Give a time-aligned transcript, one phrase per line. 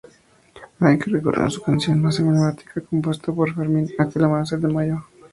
[0.79, 5.03] Hay que recordar su canción más emblemática, compuesta por Fermín, "Aquel amanecer de Mayo".